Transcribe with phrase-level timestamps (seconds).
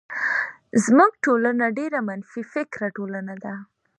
[0.83, 3.53] زمونږ ټولنه ډيره منفی فکره ټولنه ده.